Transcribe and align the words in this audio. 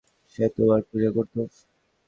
সে 0.31 0.43
তোমার 0.55 0.81
পূজা 0.89 1.09
করত। 1.15 1.35